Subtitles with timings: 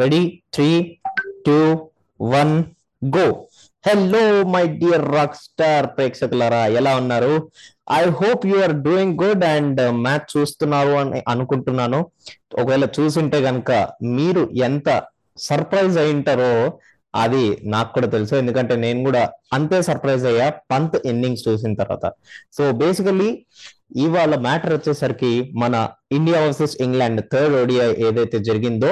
[0.00, 0.22] Ready
[0.54, 0.70] three
[1.46, 1.58] two
[2.20, 2.54] one
[3.16, 3.26] go
[3.84, 4.22] hello
[4.54, 7.34] my dear rock star ప్రేక్షకులారా ఎలా ఉన్నారు?
[7.98, 12.00] I hope you are doing good and match చూస్తున్నారు అని అనుకుంటున్నాను.
[12.60, 13.72] ఒకవేళ చూసుంటే కనుక
[14.16, 14.88] మీరు ఎంత
[15.48, 16.52] సర్ప్రైజ్ అయి ఉంటారో
[17.14, 17.44] అది
[17.74, 18.34] నాకు కూడా తెలుసు.
[18.34, 19.22] ఎందుకంటే నేను కూడా
[19.52, 22.06] అంతే సర్ప్రైజ్ అయ్యా పంత్ ఇన్నింగ్స్ చూసిన తర్వాత.
[22.56, 23.30] సో బేసికలీ
[24.04, 25.32] ఇవాళ మ్యాటర్ వచ్చేసరికి
[25.62, 25.74] మన
[26.12, 28.90] India versus England third ODI ఏదైతే జరిగిందో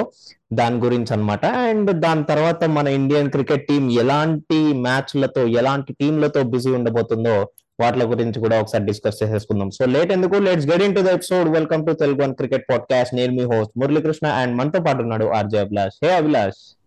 [0.53, 6.71] దాని గురించి అనమాట అండ్ దాని తర్వాత మన ఇండియన్ క్రికెట్ టీం ఎలాంటి మ్యాచ్లతో ఎలాంటి టీంలతో బిజీ
[6.71, 7.49] ఉండబోతుందో
[7.81, 9.69] వాటి గురించి కూడా ఒకసారి డిస్కస్ చేసేసుకుందాం.
[9.69, 10.35] సో లేట్ ఎందుకు?
[10.35, 14.27] Let's get into the episode welcome to Telugu one cricket podcast నేను మీ హోస్ట్ మురళీకృష్ణ
[14.27, 16.05] అండ్ మనతో పాటు ఉన్నాడు RJ Abhilash.
[16.05, 16.77] Hey Abhilash.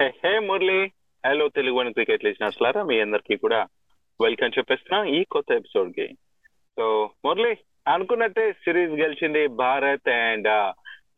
[0.00, 0.92] Hey hey Murali.
[1.26, 3.66] Hello Telugu one cricket లిజనర్స్లారా మీ అందరికీ కూడా
[4.20, 6.08] వెల్కమ్ చెప్పేస్తున్నా ఈ కొత్త ఎపిసోడ్కి.
[6.78, 7.56] సో మురళి
[7.88, 10.48] అనుకున్నట్టే సిరీస్ గెలిచింది Bharat and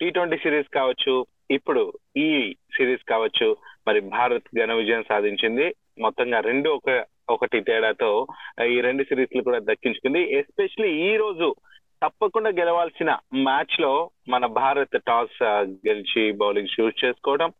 [0.02, 1.82] T twenty series కావచ్చు ఇప్పుడు
[2.16, 3.56] ఈ సిరీస్ కావచ్చు
[3.88, 5.74] మరి భారత్ ఘన విజయం సాధించింది.
[5.98, 8.26] మొత్తంగా రెండు ఒక ఒకటి తేడాతో
[8.68, 10.22] ఈ రెండు సిరీస్లు కూడా దక్కించుకుంది.
[10.38, 11.54] ఎస్పెషలీ ఈ రోజు
[12.02, 15.42] తప్పకుండా గెలవాల్సిన మ్యాచ్లో మన భారత్ టాస్
[15.86, 17.52] గెలిచి బౌలింగ్ షూట్ చేసుకోవడం.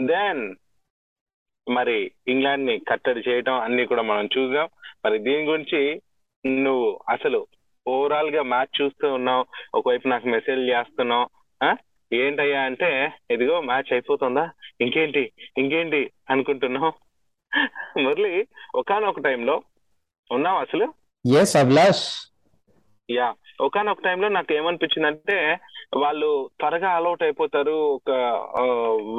[0.00, 0.54] దెన్
[1.68, 4.68] మరి ఇంగ్లాండ్ని కట్టడి చేయడం అన్ని కూడా మనం చూసాం
[5.04, 5.82] మరి దీని గురించి
[6.46, 7.46] నువ్వు అసలు
[7.86, 9.44] ఓవరాల్గా మ్యాచ్ చూస్తూ ఉన్నావు.
[9.74, 11.28] ఒకవైపు నాకు మెసేజ్ చేస్తున్నావు.
[12.12, 14.50] ఏంటయ్యా అంటే ఇదిగో మ్యాచ్ అయిపోతుందా?
[14.80, 15.32] ఇంకేంటి?
[15.58, 16.92] ఇంకేంటి అనుకుంటున్నావు?
[17.98, 19.62] మురళి ఒకనొక టైంలో
[20.32, 20.94] ఉన్నావు అసలు?
[21.38, 22.26] ఎస్ అభిలాష్.
[23.10, 25.58] యా ఒకనొక టైంలో నాకు ఏమనిపించింది అంటే
[25.96, 28.10] వాళ్ళు త్వరగా అలౌట్ అయిపోతారు ఒక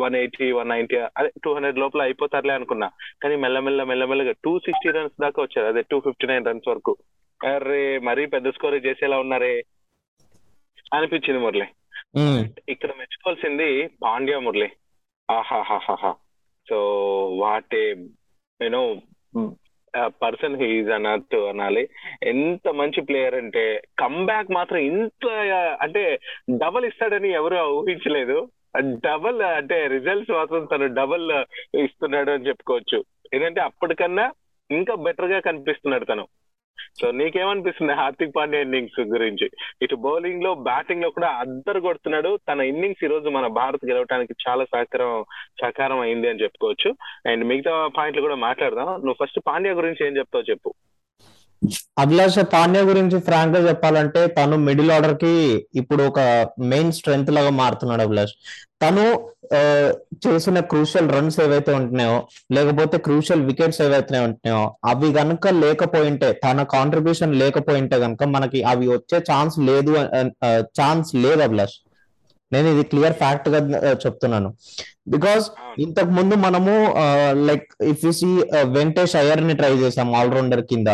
[0.03, 2.91] వన్ ఎయిటీ వన్ నైన్టీ అదే టూ హండ్రెడ్ లోపల అయిపోతారులే అనుకున్నా.
[3.23, 5.67] కానీ మెల్లమెల్ల మెల్లమెల్లగా టూ సిక్స్టీ రన్స్ దాకా వచ్చారు.
[5.67, 6.97] అదే టూ ఫిఫ్టీ నైన్ రన్స్ వరకు.
[7.55, 9.63] అరే మరీ పెద్ద స్కోర్ చేసేలా ఉన్నారే?
[10.93, 11.65] అనిపించింది మురళి.
[12.69, 14.69] ఇక్కడ మెచ్చుకోవాల్సింది పాండ్యా మురళి.
[15.31, 16.11] ఆహాహాహా
[16.69, 16.77] so
[17.41, 17.95] what a
[18.61, 19.01] you know
[19.97, 21.89] person he's అన్నట్టు అనాలి.
[22.23, 25.25] ఎంత మంచి ప్లేయర్ అంటే కమ్బ్యాక్ మాత్రం ఇంత
[25.81, 26.19] అంటే
[26.57, 28.49] డబల్ ఇస్తాడని ఎవరు ఊహించలేదు.
[29.07, 31.31] డబల్ అంటే రిజల్ట్స్ మాత్రం తను డబల్
[31.77, 33.03] ఇస్తున్నాడు అని చెప్పుకోవచ్చు.
[33.33, 34.31] ఎందుకంటే అప్పటికన్నా
[34.71, 36.27] ఇంకా బెటర్గా కనిపిస్తున్నాడు తను.
[37.01, 39.49] సో నీకేమనిపిస్తుంది హార్దిక్ పాండ్యా ఇన్నింగ్స్ గురించి?
[39.81, 42.39] ఇటు బౌలింగ్లో బ్యాటింగ్లో కూడా అద్దరు కొడుతున్నాడు.
[42.51, 45.25] తన ఇన్నింగ్స్ ఈ రోజు మన భారత్ గెలవడానికి చాలా సహకారం
[45.61, 46.95] సహకారం అయింది అని చెప్పుకోవచ్చు.
[47.31, 48.85] అండ్ మిగతా పాయింట్లు కూడా మాట్లాడదాం.
[48.85, 50.73] నువ్వు ఫస్ట్ పాండ్యా గురించి ఏం చెప్తావు చెప్పు.
[52.03, 55.33] అభిలాష పాండ్యా గురించి ఫ్రాంక్గా చెప్పాలంటే తను మిడిల్ ఆర్డర్కి
[55.81, 56.19] ఇప్పుడు ఒక
[56.71, 58.33] మెయిన్ స్ట్రెంగ్త్ లాగా మారుతున్నాడు అభిలాష్.
[58.83, 59.03] తను
[60.25, 62.17] చేసిన క్రూషియల్ రన్స్ ఏవైతే ఉంటున్నాయో
[62.55, 69.19] లేకపోతే క్రూషియల్ వికెట్స్ ఏవైతే ఉంటున్నాయో అవి గనుక లేకపోయింటే తన కాంట్రిబ్యూషన్ లేకపోయింటే గనుక మనకి అవి వచ్చే
[69.31, 69.93] ఛాన్స్ లేదు
[70.79, 71.77] ఛాన్స్ లేదు అభిలాష్.
[72.51, 73.59] నేను ఇది క్లియర్ ఫ్యాక్ట్గా
[74.05, 74.49] చెప్తున్నాను.
[75.13, 75.45] బికాస్
[75.85, 76.73] ఇంతకు ముందు మనము
[77.49, 78.31] like if you see
[78.77, 80.89] Venkatesh అయ్యర్ని try చేసాం ఆల్రౌండర్ కింద.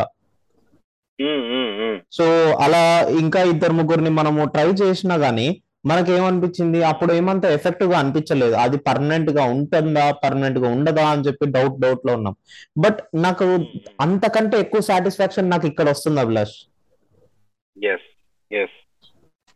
[2.12, 8.54] సో అలా ఇంకా ఇద్దరు ముగ్గురిని మనము ట్రై చేసినా గానీ మనకి ఏమనిపించింది అప్పుడు ఏమంత ఎఫెక్టివ్గా అనిపించలేదు.
[8.54, 10.12] అది పర్మనెంట్గా ఉంటుందా?
[10.12, 11.08] పర్మనెంట్గా ఉండదా?
[11.08, 12.36] అని చెప్పి డౌట్ డౌట్లో ఉన్నాం.
[12.78, 13.66] బట్ నాకు
[14.02, 16.68] అంతకంటే ఎక్కువ సాటిస్ఫాక్షన్ నాకు ఇక్కడ వస్తుంది అభిలాష్.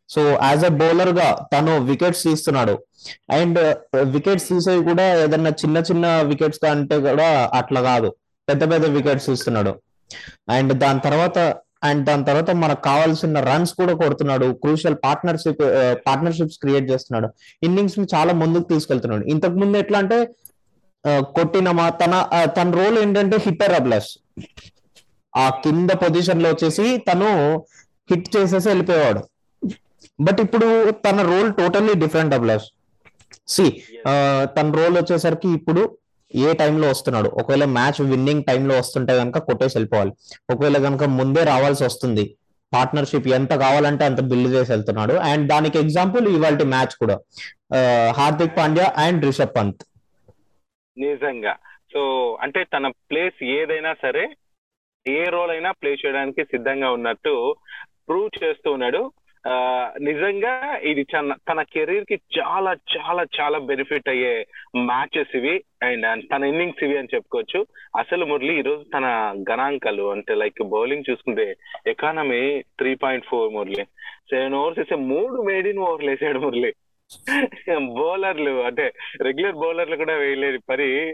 [0.09, 2.83] సో యాజ్ ఎ బౌలర్గా తను వికెట్స్ తీస్తున్నాడు.
[3.31, 8.15] అండ్ వికెట్స్ తీసేవి కూడా ఏదన్నా చిన్న చిన్న వికెట్స్ అంటే కూడా అట్లా కాదు.
[8.49, 9.81] పెద్ద పెద్ద వికెట్స్ తీస్తున్నాడు.
[10.55, 11.37] అండ్ దాని తర్వాత
[11.89, 14.47] అండ్ దాని తర్వాత మనకు కావాల్సిన రన్స్ కూడా కొడుతున్నాడు.
[14.63, 15.63] క్రూషియల్ పార్ట్నర్షిప్
[16.07, 17.27] పార్ట్నర్షిప్స్ క్రియేట్ చేస్తున్నాడు.
[17.67, 19.23] ఇన్నింగ్స్ని చాలా ముందుకు తీసుకెళ్తున్నాడు.
[19.33, 20.17] ఇంతకు ముందు ఎట్లా అంటే
[21.37, 22.13] కొట్టినమా తన
[22.57, 24.09] తన రోల్ ఏంటంటే హిట్టర్ అబ్లస్
[25.33, 27.29] ఆ కింద పొజిషన్లో వచ్చేసి తను
[28.11, 29.21] హిట్ చేసేసి వెళ్ళిపోయేవాడు.
[30.27, 30.67] బట్ ఇప్పుడు
[31.05, 32.67] తన role totally different Abhilash
[33.53, 33.65] see
[34.57, 35.81] తన రోల్ వచ్చేసరికి ఇప్పుడు
[36.35, 37.29] ఏ టైంలో వస్తున్నాడు?
[37.29, 40.11] ఒకవేళ మ్యాచ్ విన్నింగ్ టైంలో వస్తుంటే కనుక కొట్టేసి వెళ్ళిపోవాలి.
[40.53, 42.37] ఒకవేళ కనుక ముందే రావాల్సి వస్తుంది.
[42.73, 45.13] పార్ట్నర్షిప్ ఎంత కావాలంటే అంత బిల్డ్ చేసి వెళ్తున్నాడు.
[45.13, 47.19] అండ్ దానికి ఎగ్జాంపుల్ ఇవాళ మ్యాచ్ కూడా.
[48.11, 49.83] హార్దిక్ పాండ్యా అండ్ రిషబ్ పంత్.
[50.97, 51.55] నిజంగా.
[51.93, 52.01] సో
[52.41, 54.35] అంటే తన ప్లేస్ ఏదైనా సరే
[55.07, 57.55] ఏ రోల్ అయినా ప్లే చేయడానికి సిద్ధంగా ఉన్నట్టు
[58.07, 59.11] ప్రూవ్ చేస్తూ ఉన్నాడు.
[60.01, 61.03] నిజంగా ఇది
[61.49, 64.45] తన కెరీర్కి చాలా చాలా చాలా బెనిఫిట్ అయ్యే
[64.77, 65.63] మ్యాచెస్ ఇవి.
[65.83, 67.65] అండ్ తన ఇన్నింగ్స్ ఇవి అని చెప్పుకోవచ్చు.
[67.97, 69.05] అసలు మురళి ఈ రోజు తన
[69.51, 71.55] గణాంకాలు అంటే లైక్ బౌలింగ్ చూసుకుంటే
[71.87, 73.83] economy three point four Murali.
[74.29, 76.73] Seven overs వేసే మూడు మేడిన్ ఓవర్లు వేసాడు మురళి.
[77.75, 78.91] బౌలర్లు అంటే
[79.21, 81.13] రెగ్యులర్ బౌలర్లు కూడా వేయలేని పని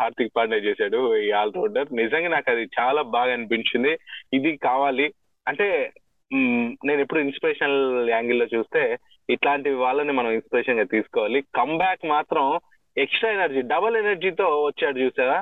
[0.00, 3.98] హార్దిక్ పాండే చేశాడు ఈ ఆల్రౌండర్ నిజంగా నాకు అది చాలా బాగా అనిపించింది.
[4.34, 5.12] ఇది కావాలి.
[5.48, 5.92] అంటే
[6.88, 8.82] నేను ఎప్పుడు ఇన్స్పిరేషనల్ యాంగిల్లో చూస్తే
[9.28, 11.40] ఇట్లాంటి వాళ్ళని మనం ఇన్స్పిరేషన్గా తీసుకోవాలి.
[11.58, 12.46] కమ్బ్యాక్ మాత్రం
[12.96, 15.38] ఎక్స్ట్రా ఎనర్జీ డబుల్ ఎనర్జీతో వచ్చాడు చూసారా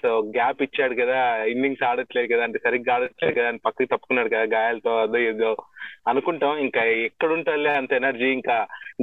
[0.00, 4.46] సో గ్యాప్ ఇచ్చాడు కదా ఇన్నింగ్స్ ఆడట్లేదు కదా అంటే సరిగ్గా ఆడట్లేదు కదా అని పక్కకి తప్పుకున్నాడు కదా
[4.54, 5.50] గాయాలతో అదో ఏదో
[6.08, 6.52] అనుకుంటాం.
[6.66, 8.56] ఇంకా ఎక్కడుంటాలే అంత ఎనర్జీ ఇంకా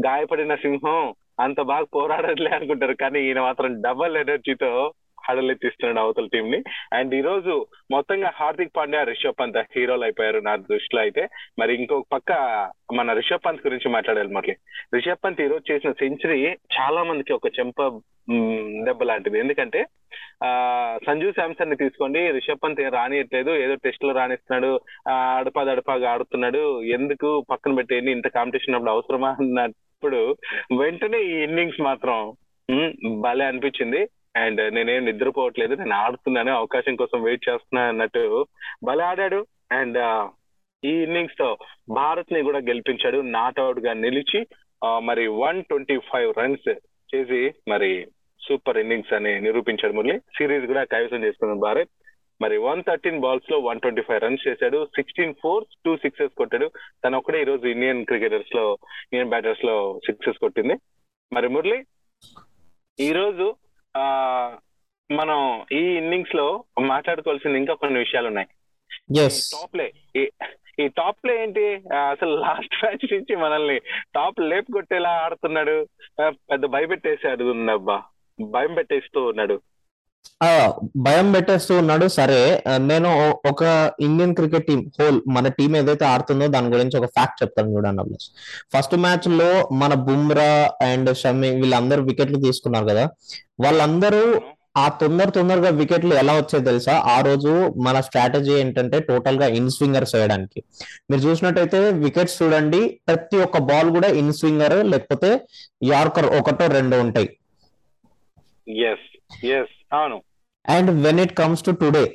[0.08, 1.00] గాయపడిన సింహం
[1.40, 2.94] అంత బాగా పోరాడట్లే అనుకుంటారు.
[2.94, 4.72] కానీ ఈయన మాత్రం డబల్ ఎనర్జీతో
[5.24, 6.60] హడలెత్తిస్తున్నాడు అవతల టీం ని.
[6.94, 7.54] అండ్ ఈ రోజు
[7.92, 11.24] మొత్తంగా హార్దిక్ పాండ్యా రిషబ్ పంత్ హీరోలు అయిపోయారు నా దృష్టిలో అయితే.
[11.60, 12.32] మరి ఇంకొక పక్క
[12.94, 14.54] మన రిషబ్ పంత్ గురించి మాట్లాడాలి మరి
[14.94, 16.40] రిషబ్ పంత్ ఈ రోజు చేసిన సెంచరీ
[16.76, 17.80] చాలా మందికి ఒక చెంప
[18.86, 19.38] దెబ్బ లాంటిది.
[19.40, 19.80] ఎందుకంటే
[20.44, 20.50] ఆ
[21.06, 24.72] సంజు శాంసన్ని తీసుకోండి రిషబ్ పంత్ ఏం రానియట్లేదు ఏదో టెస్ట్లో రాణిస్తున్నాడు
[25.08, 29.32] ఆ, అడపాదడపాగా ఆడుతున్నాడు ఎందుకు పక్కన పెట్టేయండి ఇంత కాంపిటీషన్ అప్పుడు అవసరమా?
[29.42, 30.22] అన్నప్పుడు
[30.80, 32.18] వెంటనే ఈ ఇన్నింగ్స్ మాత్రం
[33.22, 34.02] భలే అనిపించింది.
[34.36, 38.46] అండ్ నేనేం నిద్రపోవట్లేదు నేను ఆడుతున్నాను అవకాశం కోసం వెయిట్ చేస్తున్నా అన్నట్టు
[38.84, 39.46] భలే ఆడాడు.
[39.72, 40.00] అండ్
[40.86, 41.58] ఈ ఇన్నింగ్స్తో
[41.90, 43.18] భారత్ని కూడా గెలిపించాడు.
[43.38, 44.48] నాట్ అవుట్గా నిలిచి
[45.04, 46.70] మరి వన్ ట్వంటీ ఫైవ్ రన్స్
[47.16, 48.08] చేసి మరి
[48.48, 50.20] సూపర్ ఇన్నింగ్స్ అని నిరూపించాడు మురళి.
[50.20, 51.90] సిరీస్ కూడా కైవసం చేసుకుంది భారత్.
[52.42, 54.86] మరి వన్ థర్టీన్ బాల్స్లో వన్ ట్వంటీ ఫైవ్ రన్స్ చేశాడు.
[54.96, 56.72] సిక్స్టీన్ ఫోర్స్ టూ సిక్సెస్ కొట్టాడు.
[57.06, 58.66] తను ఒక్కడే ఈ రోజు ఇండియన్ క్రికెటర్స్లో
[59.14, 60.76] ఇండియన్ బ్యాటర్స్లో సిక్సెస్ కొట్టింది.
[61.34, 61.80] మరి మురళి
[63.00, 63.56] ఈ రోజు
[65.10, 68.48] మనం ఈ ఇన్నింగ్స్లో మాట్లాడుకోవాల్సింది ఇంకా కొన్ని విషయాలు ఉన్నాయి
[69.54, 69.94] టాప్ ప్లే
[70.80, 71.76] ఈ టాప్ ప్లే ఏంటి?
[72.12, 73.80] అసలు లాస్ట్ మ్యాచ్ నుంచి మనల్ని
[74.16, 75.88] టాప్ లేపు కొట్టేలా ఆడుతున్నాడు
[76.22, 78.04] పెద్ద భయపెట్టేసాడు అబ్బా
[78.42, 79.62] భయం పెట్టేస్తూ ఉన్నాడు.
[80.44, 82.08] ఆ, భయం పెట్టేస్తూ ఉన్నాడు.
[82.08, 83.10] సరే నేను
[83.50, 83.64] ఒక
[84.00, 88.30] ఇండియన్ క్రికెట్ టీం హోల్ మన టీం ఏదైతే ఆడుతుందో దాని గురించి ఒక ఫ్యాక్ట్ చెప్తాను చూడండి అభిలాష్.
[88.74, 93.10] ఫస్ట్ మ్యాచ్లో మన బుమ్రా అండ్ షమి వీళ్ళందరూ వికెట్లు తీసుకున్నారు కదా.
[93.60, 94.42] వాళ్ళందరూ
[94.78, 96.92] ఆ తొందర తొందరగా వికెట్లు ఎలా వచ్చాయి తెలుసా?
[96.92, 100.64] ఆ రోజు మన స్ట్రాటజీ ఏంటంటే టోటల్గా ఇన్ స్వింగర్స్ వేయడానికి
[101.10, 105.42] మీరు చూసినట్టయితే వికెట్స్ చూడండి ప్రతి ఒక్క బాల్ కూడా ఇన్ స్వింగర్ లేకపోతే
[105.84, 107.30] యార్కర్ ఒకటో రెండు ఉంటాయి.
[109.92, 110.18] అవును.
[110.66, 112.06] And when it comes to today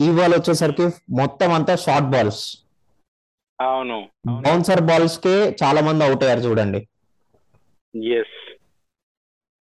[0.00, 0.86] ఈ బాల్ వచ్చేసరికి
[1.20, 2.42] మొత్తం అంతా షార్ట్ బాల్స్
[3.58, 3.98] అవును.
[4.44, 6.80] బౌన్సర్ బాల్స్ కే చాలా మంది అవుట్ అయ్యారు చూడండి.
[8.16, 8.34] Yes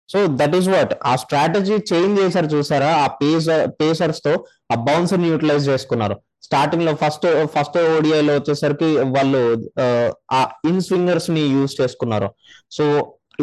[0.09, 2.91] so that is what ఆ స్ట్రాటజీ చేంజ్ చేశారు చూసారా?
[3.05, 4.33] ఆ పేసర్ పేసర్స్తో
[4.73, 6.17] ఆ బౌన్సర్ని యూటిలైజ్ చేసుకున్నారు.
[6.43, 9.41] స్టార్టింగ్లో ఫస్ట్ ఫస్ట్ ఓడిఐలో వచ్చేసరికి వాళ్ళు
[9.83, 9.85] ఆ,
[10.33, 10.41] ఆ
[10.71, 12.29] ఇన్ స్వింగర్స్ని యూజ్ చేసుకున్నారు.
[12.71, 12.85] సో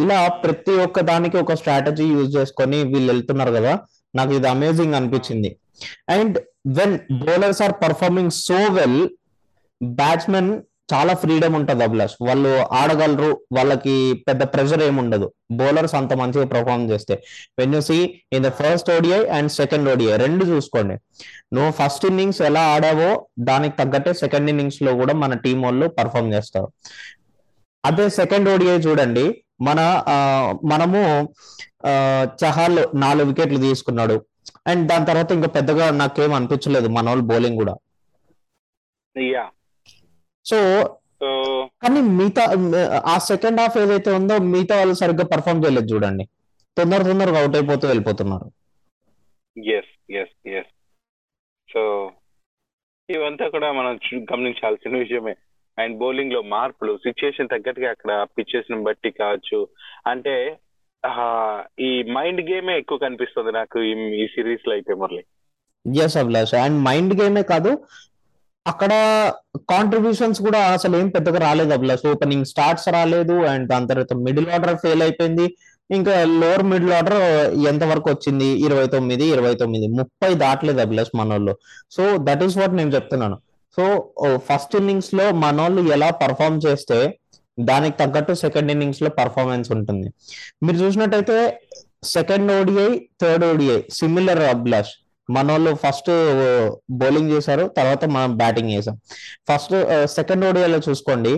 [0.03, 3.73] ఇలా ప్రతి ఒక్క దానికి ఒక స్ట్రాటజీ యూజ్ చేసుకొని వీళ్ళు వెళ్తున్నారు కదా
[4.17, 5.51] నాకు ఇది అమేజింగ్ అనిపించింది.
[6.17, 6.37] And
[6.79, 9.01] when bowlers are performing so well
[9.81, 10.51] batsmen
[10.91, 12.13] చాలా ఫ్రీడమ్ ఉంటుంది అభిలాష్.
[12.27, 13.95] వాళ్ళు ఆడగలరు వాళ్ళకి
[14.27, 15.27] పెద్ద ప్రెషర్ ఏమి ఉండదు.
[15.59, 17.15] బౌలర్స్ అంత మంచిగా పర్ఫార్మ్ చేస్తే.
[17.59, 17.97] When you see
[18.35, 20.95] in the first ODI and second ODI రెండు చూసుకోండి.
[21.55, 23.11] నువ్వు ఫస్ట్ ఇన్నింగ్స్ ఎలా ఆడావో
[23.49, 26.69] దానికి తగ్గట్టే సెకండ్ ఇన్నింగ్స్లో కూడా మన టీం వాళ్ళు పర్ఫార్మ్ చేస్తారు.
[27.83, 29.27] అదే సెకండ్ ఓడిఐ చూడండి.
[29.61, 29.79] మన
[30.71, 31.01] మనము
[32.43, 34.15] చహాల్ నాలుగు వికెట్లు తీసుకున్నాడు.
[34.67, 37.75] అండ్ దాని తర్వాత ఇంకా పెద్దగా నాకేం అనిపించలేదు మన వాళ్ళు బౌలింగ్ కూడా.
[40.45, 40.57] సో
[41.83, 42.43] కానీ మిగతా
[43.05, 46.25] ఆ సెకండ్ హాఫ్ ఏదైతే ఉందో మిగతా వాళ్ళు సరిగ్గా పర్ఫామ్ చేయలేదు చూడండి.
[46.77, 48.47] తొందర తొందరగా అవుట్ అయిపోతూ వెళ్ళిపోతున్నారు.
[49.57, 50.71] ఎస్ ఎస్ ఎస్
[51.69, 51.81] సో
[53.09, 53.93] ఇవంతా కూడా మనం
[54.31, 55.35] గమనించాల్సిన విషయమే.
[55.79, 59.67] అండ్ బౌలింగ్లో మార్పులు సిచ్యుయేషన్ తగ్గట్టుగా అక్కడ పిచ్చెస్ని బట్టి కావచ్చు.
[60.07, 60.57] అంటే
[61.81, 63.91] ఈ మైండ్ గేమే ఎక్కువ కనిపిస్తుంది నాకు ఈ
[64.23, 65.23] ఈ సిరీస్లో అయితే Murali.
[66.03, 66.53] Yes Abhilash.
[66.53, 67.77] And mind గేమే కాదు
[68.67, 68.91] అక్కడ
[69.69, 72.07] కాంట్రిబ్యూషన్స్ కూడా అసలు ఏం పెద్దగా రాలేదు అభిలాష్.
[72.07, 75.55] ఓపెనింగ్ స్టార్ట్స్ రాలేదు అండ్ దాని తర్వాత మిడిల్ ఆర్డర్ ఫెయిల్ అయిపోయింది.
[75.91, 77.21] ఇంకా లోవర్ మిడిల్ ఆర్డర్
[77.67, 78.45] ఎంత వరకు వచ్చింది?
[78.65, 79.87] ఇరవై తొమ్మిది ఇరవై తొమ్మిది.
[79.87, 81.57] ముప్పై దాటలేదు అభిలాష్ మనోళ్ళు.
[81.91, 83.37] సో దట్ ఈస్ వాట్ నేను చెప్తున్నాను.
[83.75, 83.83] సో
[84.47, 86.99] ఫస్ట్ ఇన్నింగ్స్లో మనోళ్ళు ఎలా పర్ఫామ్ చేస్తే
[87.69, 90.07] దానికి తగ్గట్టు సెకండ్ ఇన్నింగ్స్లో పర్ఫార్మెన్స్ ఉంటుంది.
[90.63, 91.37] మీరు చూసినట్టయితే
[92.15, 92.89] second ODI
[93.21, 94.93] third ODI similar Abhilash.
[95.29, 96.11] మనోళ్ళు ఫస్ట్
[97.01, 98.95] బౌలింగ్ చేశారు తర్వాత మనం బ్యాటింగ్ చేసాం
[99.49, 99.75] ఫస్ట్
[100.17, 101.33] సెకండ్ ఓడిఐలో చూసుకోండి.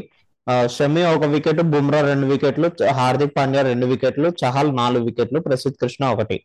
[0.76, 2.68] షమి ఒక వికెట్ బుమ్రా రెండు వికెట్లు
[3.00, 6.38] హార్దిక్ పాండ్యా రెండు వికెట్లు చహల్ నాలుగు వికెట్లు ప్రసిద్ధ్ కృష్ణ ఒకటి.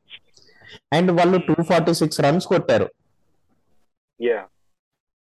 [0.97, 2.88] అండ్ వాళ్ళు టూ ఫార్టీ సిక్స్ రన్స్ కొట్టారు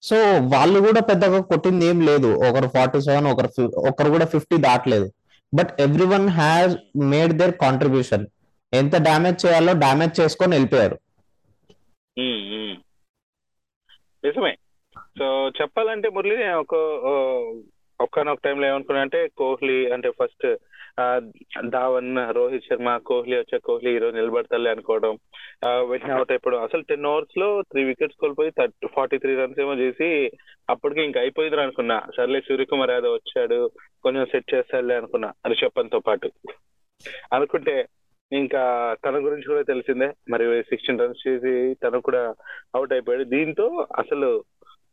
[0.03, 0.17] సో
[0.55, 2.31] వాళ్ళు కూడా పెద్దగా కొట్టింది ఏం లేదు.
[2.49, 3.49] ఒకరు ఫార్టీ సెవెన్ ఒకరు
[3.91, 5.09] ఒకరు కూడా fifty దాటలేదు.
[5.53, 6.75] But every one has
[7.13, 8.25] made their contribution
[8.73, 10.97] ఎంత డ్యామేజ్ చేయాలో డ్యామేజ్ చేసుకొని వెళ్ళిపోయారు.
[14.25, 14.53] నిజమే.
[15.19, 15.27] సో
[15.61, 16.75] చెప్పాలంటే మురళి నేను ఒక
[18.01, 20.47] ఒక్కనొక టైంలో ఏమనుకున్నా అంటే కోహ్లీ అంటే ఫస్ట్
[21.69, 25.13] ధావన్ రోహిత్ శర్మ కోహ్లీ వచ్చే కోహ్లీ ఈ రోజు నిలబడతాలే అనుకోవడం.
[25.63, 30.31] ఆ, అవుట్ అయిపోవడం అసలు టెన్ ఓవర్స్లో త్రీ వికెట్స్ కోల్పోయి థర్టీ ఫార్టీ త్రీ రన్స్ ఏమో చేసి
[30.71, 32.03] అప్పటికి ఇంకా అయిపోయింది అనుకున్నా.
[32.17, 33.59] సర్లే సూర్యకుమార్ యాదవ్ వచ్చాడు
[34.03, 36.31] కొంచెం సెట్ చేస్తాడులే అనుకున్నా రిషబ్ పంత్తో పాటు.
[37.33, 37.87] అనుకుంటే
[38.33, 38.63] ఇంకా
[39.05, 40.13] తన గురించి కూడా తెలిసిందే.
[40.31, 42.35] మరి సిక్స్టీన్ రన్స్ చేసి తను కూడా
[42.75, 43.25] అవుట్ అయిపోయాడు.
[43.25, 44.45] దీంతో అసలు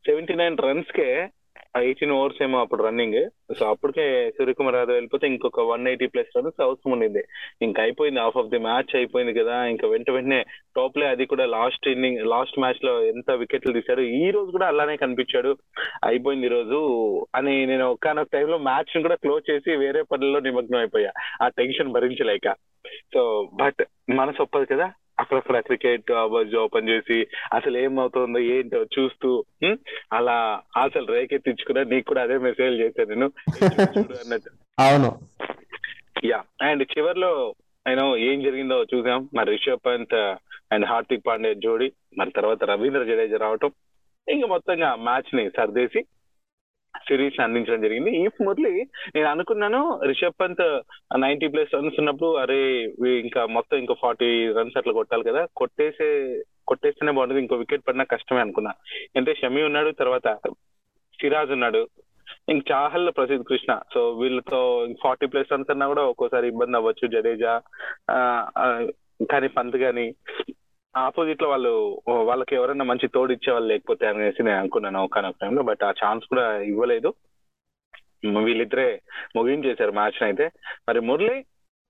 [0.05, 1.29] సెవెంటీ నైన్ రన్స్ కే
[1.77, 6.61] ఎయిటీన్ ఓవర్స్ ఏమో అప్పుడు రన్నింగ్ సో అప్పటికే సూర్యకుమార్ యాదవ్ వెళ్ళిపోతే ఇంకొక వన్ ఎయిటీ ప్లస్ రన్స్
[6.61, 7.23] అవసరం ఉండింది.
[7.61, 9.65] ఇంకా అయిపోయింది హాఫ్ ఆఫ్ ది మ్యాచ్ అయిపోయింది కదా.
[9.65, 10.45] ఇంకా వెంట వెంటనే
[10.77, 14.95] టాప్ లే అది కూడా లాస్ట్ ఇన్నింగ్ లాస్ట్ మ్యాచ్లో ఎంత వికెట్లు తీశాడు ఈ రోజు కూడా అలానే
[14.95, 15.57] కనిపించాడు.
[16.03, 16.79] అయిపోయింది ఈ రోజు.
[17.35, 21.11] అని నేను ఒకనొక టైంలో మ్యాచ్ని కూడా క్లోజ్ చేసి వేరే పనుల్లో నిమగ్నం అయిపోయా
[21.41, 22.55] ఆ టెన్షన్ భరించలేక.
[23.13, 24.91] సో బట్ మనసు ఒప్పదు కదా.
[25.19, 29.45] అక్కడక్కడ క్రికెట్ బజ్ ఓపెన్ చేసి అసలు ఏమవుతుందో ఏంటో చూస్తూ?
[30.13, 33.31] అలా అసలు రేకెత్తించుకున్నా నీకు కూడా అదే మెసేజ్ చేశాను నేను.
[34.23, 34.81] అన్నట్టు.
[34.81, 35.19] అవును.
[36.25, 37.55] యా అండ్ చివర్లో
[37.87, 39.29] ఆయన ఏం జరిగిందో చూసాం.
[39.33, 40.15] మరి రిషబ్ పంత్
[40.71, 43.71] అండ్ హార్దిక్ పాండే జోడి మరి తర్వాత రవీంద్ర జడేజా రావటం.
[44.29, 46.03] ఇంకా మొత్తంగా మ్యాచ్ని సర్దేసి
[46.93, 48.11] సిరీస్ అందించడం జరిగింది.
[48.17, 48.71] ఈ మురళి
[49.15, 49.79] నేను అనుకున్నాను
[50.09, 50.63] Rishabh Pant
[51.17, 52.59] ninety plus runs ఉన్నప్పుడు అరే
[53.21, 56.09] ఇంకా మొత్తం ఇంకో ఫార్టీ రన్స్ అట్లా కొట్టాలి కదా కొట్టేసే
[56.67, 58.73] కొట్టేస్తేనే బాగుంటుంది ఇంకో వికెట్ పడినా కష్టమే అనుకున్నా.
[59.15, 60.27] అంటే షమి ఉన్నాడు తర్వాత
[61.19, 61.81] సిరాజ్ ఉన్నాడు
[62.51, 63.71] ఇంక చాహల్ ప్రసిద్ధ్ కృష్ణ.
[63.93, 64.59] సో వీళ్ళతో
[65.03, 67.53] ఫార్టీ ప్లస్ రన్స్ అన్నా కూడా ఒక్కోసారి ఇబ్బంది అవ్వచ్చు జడేజా
[68.11, 68.17] ఆ,
[69.29, 70.05] కానీ పంత్ కానీ
[70.95, 71.71] ఆపోజిట్లో వాళ్ళు
[72.29, 76.25] వాళ్ళకి ఎవరైనా మంచి తోడు ఇచ్చే వాళ్ళు లేకపోతే అనేసి నేను అనుకున్నాను ఒకనొక టైంలో బట్ ఆ ఛాన్స్
[76.31, 77.09] కూడా ఇవ్వలేదు.
[78.45, 78.87] వీళ్ళిద్దరే
[79.35, 80.45] ముగించేశారు మ్యాచ్ అయితే.
[80.89, 81.35] మరి మురళి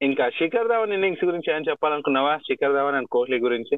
[0.01, 2.33] ఇంకా శిఖర్ ధావన్ ఇన్నింగ్స్ గురించి ఏం చెప్పాలనుకున్నావా?
[2.47, 3.75] శిఖర్ ధావన్ అండ్ కోహ్లీ గురించి.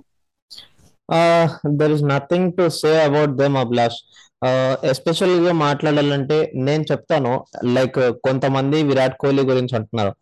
[1.79, 3.99] There is nothing to say about them Abhilash.
[4.91, 6.37] ఎస్పెషల్గా మాట్లాడాలంటే
[6.67, 7.33] నేను చెప్తాను
[7.77, 10.13] లైక్ కొంతమంది విరాట్ కోహ్లీ గురించి అంటున్నారు.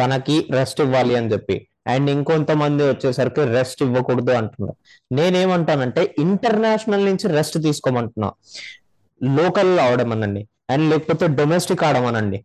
[0.00, 1.56] తనకి రెస్ట్ ఇవ్వాలి అని చెప్పి.
[1.86, 4.76] అండ్ ఇంకొంతమంది వచ్చేసరికి రెస్ట్ ఇవ్వకూడదు అంటున్నారు
[5.14, 8.32] నేనేమంటానంటే ఇంటర్నేషనల్ నుంచి రెస్ట్ తీసుకోమంటున్నా.
[9.22, 10.48] లోకల్ ఆడమనండి.
[10.70, 12.44] అండ్ లేకపోతే డొమెస్టిక్ ఆడమనండి.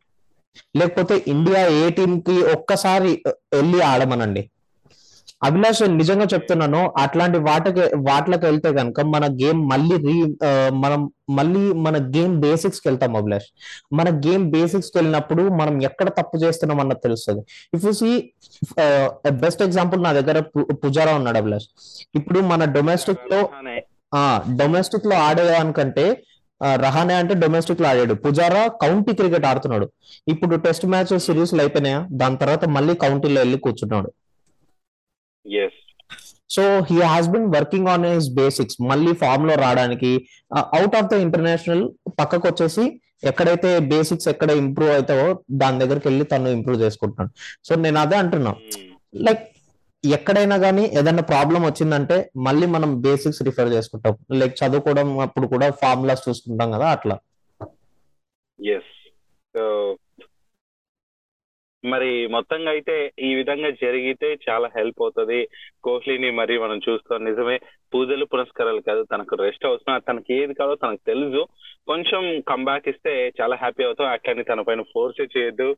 [0.77, 4.51] లేకపోతే ఇండియా ఏ టీం కి ఒక్కసారి వెళ్ళి ఆడమనండి.
[5.47, 10.15] అభిలాష్ నిజంగా చెప్తున్నాను అట్లాంటి వాటికి వాటిలోకి వెళ్తే కనుక మన గేమ్ మళ్ళీ రీ
[10.83, 11.01] మనం
[11.37, 13.47] మళ్ళీ మన గేమ్ బేసిక్స్కి వెళ్తాం అభిలాష్.
[13.97, 17.43] మన గేమ్ బేసిక్స్ వెళ్ళినప్పుడు మనం ఎక్కడ తప్పు చేస్తున్నాం అన్నది తెలుస్తుంది.
[17.75, 18.11] If you see
[19.43, 20.39] best example నా దగ్గర
[20.83, 21.67] పుజారా ఉన్నాడు అభిలాష్.
[22.19, 23.41] ఇప్పుడు మన డొమెస్టిక్లో
[24.19, 24.23] ఆ
[24.61, 26.05] డొమెస్టిక్లో ఆడేదానికంటే
[26.85, 28.13] రహానే అంటే డొమెస్టిక్లో ఆడాడు.
[28.23, 29.85] పుజారా కౌంటీ క్రికెట్ ఆడుతున్నాడు.
[30.33, 31.99] ఇప్పుడు టెస్ట్ మ్యాచ్ సిరీస్లో అయిపోయినాయా?
[32.21, 34.09] దాని తర్వాత మళ్ళీ కౌంటీలో వెళ్ళి కూర్చున్నాడు.
[36.49, 41.89] So he has been working on his basics మళ్ళీ ఫామ్లో రావడానికి అవుట్ ఆఫ్ ద ఇంటర్నేషనల్
[42.19, 47.31] పక్కకు వచ్చేసి ఎక్కడైతే బేసిక్స్ ఎక్కడ ఇంప్రూవ్ అవుతావో దాని దగ్గరికి వెళ్ళి తను ఇంప్రూవ్ చేసుకుంటున్నాడు.
[47.67, 48.55] సో నేను అదే అంటున్నా.
[49.15, 49.43] లైక్
[50.05, 54.17] ఎక్కడైనా కానీ ఏదైనా ప్రాబ్లం వచ్చిందంటే మళ్ళీ మనం బేసిక్స్ రిఫర్ చేసుకుంటాం.
[54.31, 57.19] లైక్ చదువుకోవడం అప్పుడు కూడా ఫార్ములాస్ చూసుకుంటాం కదా అట్లా.
[58.59, 58.93] ఎస్
[61.83, 62.95] మరి మొత్తంగా అయితే
[63.27, 65.37] ఈ విధంగా జరిగితే చాలా హెల్ప్ అవుతుంది.
[65.83, 67.19] కోహ్లీని మరి మనం చూస్తాం.
[67.25, 67.57] నిజమే
[67.93, 69.01] పూజలు పురస్కారాలు కాదు.
[69.13, 71.41] తనకు రెస్ట్ అవసరం తనకి ఏది కాదో తనకు తెలుసు.
[71.87, 74.07] కొంచెం కంబ్యాక్ ఇస్తే చాలా హ్యాపీ అవుతాం.
[74.07, 75.69] అట్లని తన పైన ఫోర్స్ చేయొద్దు.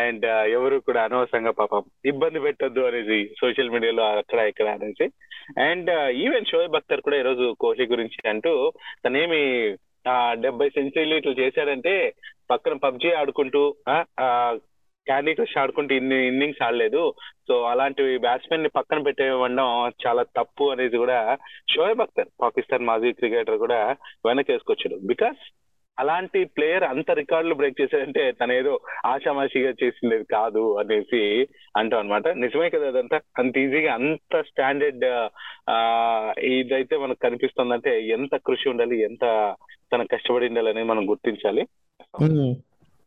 [0.00, 5.06] అండ్ uh, ఎవరు కూడా అనవసరంగా పాపం ఇబ్బంది పెట్టొద్దు అనేసి సోషల్ మీడియాలో అక్కడ ఇక్కడ అనేసి.
[5.68, 5.90] And
[6.24, 8.54] even uh, Shoaib Akhtar కూడా ఈరోజు కోహ్లీ గురించి అంటూ
[9.04, 9.42] తనేమి
[10.08, 11.94] ఆ డెబ్బై సెంచరీలు ఇట్లా చేశాడంటే
[12.50, 13.62] పక్కన పబ్జీ ఆడుకుంటూ
[15.08, 17.14] క్యాండీ క్రష్ ఆడుకుంటూ ఇన్ని ఇన్నింగ్స్ ఆడలేదు.
[17.48, 19.58] సో అలాంటి బ్యాట్స్మెన్ని పక్కన పెట్టేయడం
[20.06, 21.38] చాలా తప్పు అనేది కూడా
[21.76, 23.96] షోయబ్ అఖ్తర్ పాకిస్తాన్ మాజీ క్రికెటర్ కూడా
[24.26, 25.06] వెనకేసుకొచ్చాడు.
[25.06, 25.54] బికాస్
[25.98, 32.70] అలాంటి ప్లేయర్ అంత రికార్డులు బ్రేక్ చేశాడంటే తన ఏదో ఆషామాషిగా చేసింది కాదు అనేసి అంటాం అనమాట నిజమే
[32.70, 33.20] కదా అదంతా?
[33.38, 35.04] అంత ఈజీగా అంత స్టాండర్డ్
[36.44, 39.54] ఇదైతే మనకు కనిపిస్తుందంటే ఎంత కృషి ఉండాలి ఎంత
[39.92, 41.66] తన కష్టపడి ఉండాలి అనేది మనం గుర్తించాలి.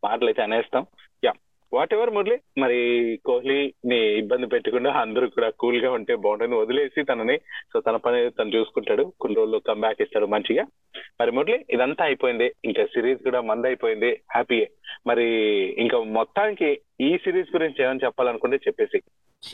[0.04, 0.86] మాటలైతే అనేస్తాం.
[1.26, 1.34] యా.
[1.74, 2.38] Whatever Murali.
[2.58, 7.38] మరి కోహ్లీని ఇబ్బంది పెట్టకుండా అందరూ కూడా కూల్గా ఉంటే బాగుంటుంది వదిలేసి తనని
[7.74, 9.14] సో తన పని తను చూసుకుంటాడు.
[9.22, 10.66] కొన్ని రోజులు కంబ్యాక్ ఇస్తాడు మంచిగా.
[11.22, 12.52] మరి మురళి ఇదంతా అయిపోయింది.
[12.66, 14.22] ఇంకా సిరీస్ కూడా మంద అయిపోయింది.
[14.32, 14.70] హ్యాపీయే
[15.08, 15.26] మరి
[15.78, 19.02] ఇంకా మొత్తానికి ఈ సిరీస్ గురించి ఏమైనా చెప్పాలనుకుంటే చెప్పేసి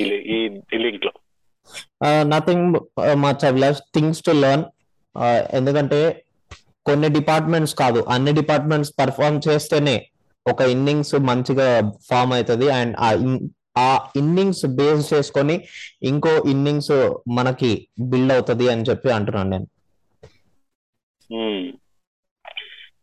[0.04, 1.12] ఈ- లింక్లో.
[2.24, 2.76] Nothing
[3.14, 4.64] much Abhilash things to learn
[5.54, 6.24] ఎందుకంటే
[6.86, 8.06] కొన్ని డిపార్ట్మెంట్స్ కాదు.
[8.10, 10.06] అన్ని డిపార్ట్మెంట్స్ పర్ఫామ్ చేస్తేనే
[10.52, 11.68] ఒక ఇన్నింగ్స్ మంచిగా
[12.10, 13.10] ఫామ్ అవుతుంది అండ్ ఆ
[13.80, 15.56] ఆ ఇన్నింగ్స్ బేస్ చేసుకొని
[16.04, 16.94] ఇంకో ఇన్నింగ్స్
[17.36, 19.68] మనకి బిల్డ్ అవుతుంది అని చెప్పి అంటున్నాను నేను.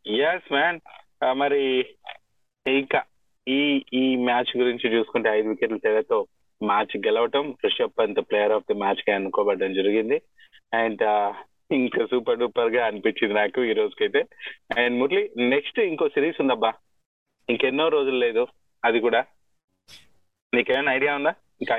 [0.07, 0.81] ఎస్ మ్యాన్
[1.37, 1.81] మరి
[2.67, 3.01] ఇంకా
[3.49, 6.27] ఈ ఈ మ్యాచ్ గురించి చూసుకుంటే ఐదు వికెట్ల తేడాతో
[6.61, 10.19] మ్యాచ్ గెలవటం Rishabh Pant player of the మ్యాచ్గా అనుకోబడడం జరిగింది.
[10.75, 11.03] అండ్
[11.75, 14.21] ఇంకా సూపర్ డూపర్గా అనిపించింది నాకు ఈ రోజుకైతే.
[14.79, 16.73] అండ్ మురళి నెక్స్ట్ ఇంకో సిరీస్ ఉందబ్బా.
[17.51, 18.47] ఇంకెన్నో రోజులు లేదు
[18.85, 19.25] అది కూడా.
[20.55, 21.35] నీకేమైనా ఐడియా ఉందా?
[21.63, 21.77] ఇంకా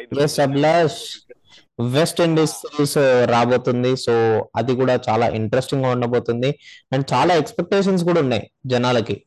[1.92, 2.98] వెస్ట్ ఇండీస్ సిరీస్
[3.32, 3.98] రాబోతుంది.
[3.98, 4.14] సో
[4.56, 6.60] అది కూడా చాలా ఇంట్రెస్టింగ్గా ఉండబోతుంది.
[6.94, 9.24] అండ్ చాలా ఎక్స్పెక్టేషన్స్ కూడా ఉన్నాయి జనాలకి.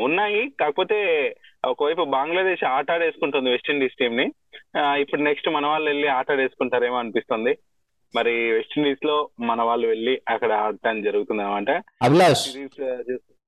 [0.00, 0.50] ఉన్నాయి.
[0.60, 0.96] కాకపోతే
[1.64, 4.32] ఒకవైపు బంగ్లాదేశ్ ఆట ఆడేసుకుంటుంది వెస్టిండీస్ టీం ని.
[5.00, 7.58] ఇప్పుడు నెక్స్ట్ మన వాళ్ళు వెళ్ళి ఆట ఆడేసుకుంటారేమో అనిపిస్తుంది.
[8.14, 12.48] మరి వెస్టిండీస్లో మన వాళ్ళు వెళ్ళి అక్కడ ఆడటానికి జరుగుతుంది అనమాట అభిలాష్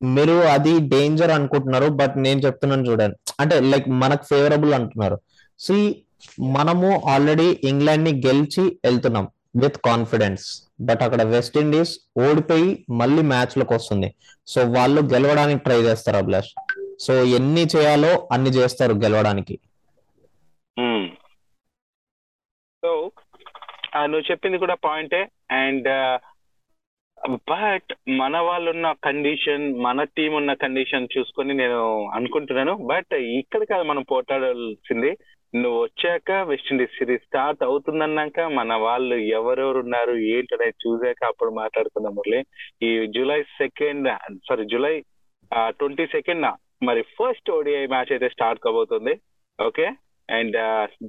[0.02, 3.16] మీరు అది డేంజర్ అనుకుంటున్నారు బట్ నేను చెప్తున్నాను చూడండి.
[3.40, 5.20] అంటే లైక్ మనకు ఫేవరబుల్ అంటున్నారు.
[5.58, 6.02] సి
[6.40, 9.28] మనము ఆల్రెడీ ఇంగ్లాండ్ని గెలిచి వెళ్తున్నాం
[9.62, 14.14] విత్ కాన్ఫిడెన్స్ బట్ అక్కడ వెస్ట్ ఇండీస్ ఓడిపోయి మళ్ళీ మ్యాచ్లోకి వస్తుంది.
[14.46, 16.50] సో వాళ్ళు గెలవడానికి ట్రై చేస్తారు అభిలాష్.
[17.00, 19.58] సో ఎన్ని చేయాలో అన్ని చేస్తారు గెలవడానికి.
[20.80, 21.06] Hmm.
[22.84, 23.10] సో
[23.96, 25.88] నువ్వు చెప్పింది కూడా పాయింటే అండ్
[27.28, 32.74] బట్ మన వాళ్ళు ఉన్న కండిషన్ మన టీం ఉన్న కండిషన్ చూసుకొని నేను అనుకుంటున్నాను.
[32.74, 35.10] బట్ ఇక్కడ కాదు మనం పోట్లాడాల్సింది.
[35.54, 42.40] నువ్వు వచ్చాక వెస్టిండీస్ సిరీస్ స్టార్ట్ అవుతుందన్నాక మన వాళ్ళు ఎవరెవరు ఉన్నారు ఏంటనేది చూసాక అప్పుడు మాట్లాడుకుందాం మురళి.
[42.82, 44.08] ఈ July second
[44.48, 44.94] sorry July
[45.52, 46.46] twenty second
[46.84, 49.14] మరి ఫస్ట్ ఓడిఐ మ్యాచ్ అయితే స్టార్ట్ కాబోతుంది.
[49.58, 49.88] Okay
[50.28, 50.56] and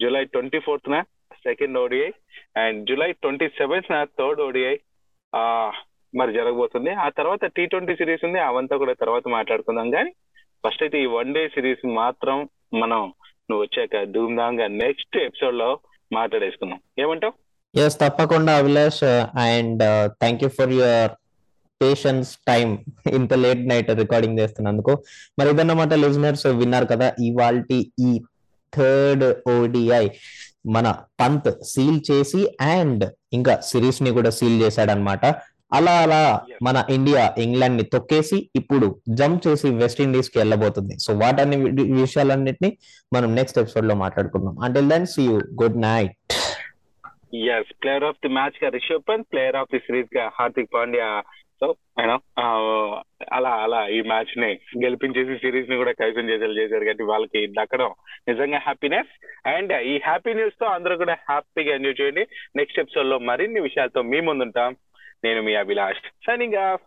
[0.01, 0.89] July twenty fourth
[1.47, 2.11] second ODI
[2.57, 3.87] and July twenty seventh
[4.19, 4.75] third ODI
[6.15, 6.89] మరి జరగబోతుంది.
[6.89, 8.39] ఆ తర్వాత టీ ట్వంటీ సిరీస్ ఉంది.
[8.39, 9.89] అవంతా కూడా తర్వాత మాట్లాడుకుందాం.
[9.89, 10.11] కానీ
[10.67, 13.13] ఫస్ట్ అయితే ఈ వన్ డే సిరీస్ మాత్రం మనం
[13.49, 15.79] నువ్వు వచ్చాక ధూమ్ ధామ్గా నెక్స్ట్ ఎపిసోడ్లో
[16.13, 16.79] మాట్లాడేసుకుందాం.
[16.99, 17.33] ఏమంటావు?
[17.79, 19.03] ఎస్ తప్పకుండా Abhilash.
[19.39, 21.11] And thank you for your
[21.83, 25.03] patience time ఇంత లేట్ నైట్ రికార్డింగ్ చేస్తున్నందుకు.
[25.39, 27.63] మరి ఇదన్నమాట లిజనర్స్ విన్నారు కదా ఇవాళ
[27.99, 28.21] ఈ
[28.73, 30.09] థర్డ్ ఓడిఐ
[30.65, 35.25] మన పంత్ సీల్ చేసి అండ్ ఇంకా సిరీస్ని కూడా సీల్ చేశాడనమాట
[35.73, 36.21] అలా అలా
[36.63, 40.95] మన ఇండియా ఇంగ్లాండ్ని తొక్కేసి ఇప్పుడు జంప్ చేసి వెస్ట్ ఇండీస్కి వెళ్ళబోతుంది.
[40.99, 41.57] సో వాటన్ని
[42.01, 42.77] విషయాలన్నిటిని
[43.13, 44.55] మనం నెక్స్ట్ ఎపిసోడ్లో మాట్లాడుకుందాం.
[44.59, 46.15] Until then see you good night
[47.57, 51.24] yes player of the మ్యాచ్గా Rishabh Pant player of the సిరీస్గా Hardik Pandya.
[51.63, 51.67] So
[52.00, 52.15] you know
[53.37, 54.50] అలా అలా ఈ మ్యాచ్ని
[54.83, 57.91] గెలిపించేసి సిరీస్ని కూడా కైసం చేసేలా చేశారు కాబట్టి వాళ్ళకి దక్కడం
[58.27, 59.11] నిజంగా హ్యాపీనెస్
[59.48, 62.24] అండ్ ఈ హ్యాపీ న్యూస్తో అందరూ కూడా హ్యాపీగా ఎంజాయ్ చేయండి.
[62.55, 64.75] నెక్స్ట్ ఎపిసోడ్లో మరిన్ని విషయాలతో మీ ముందుంటాం.
[65.24, 66.86] నేను మీ అభిలాష్ సైనింగ్ ఆఫ్